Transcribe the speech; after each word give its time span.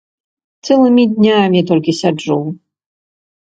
Цэлымі 0.67 1.03
днямі 1.11 1.61
толькі 1.73 1.97
сяджу. 2.01 2.41